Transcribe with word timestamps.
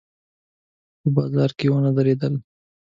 په 0.99 1.07
بازار 1.15 1.49
کې 1.57 1.67
ونه 1.69 1.91
درېدلو. 1.97 2.39